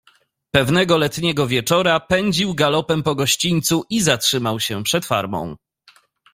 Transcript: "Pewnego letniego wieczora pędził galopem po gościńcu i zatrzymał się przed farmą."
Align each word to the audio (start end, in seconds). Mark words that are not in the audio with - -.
"Pewnego 0.55 0.97
letniego 0.97 1.47
wieczora 1.47 1.99
pędził 1.99 2.53
galopem 2.53 3.03
po 3.03 3.15
gościńcu 3.15 3.83
i 3.89 4.01
zatrzymał 4.01 4.59
się 4.59 4.83
przed 4.83 5.05
farmą." 5.05 5.55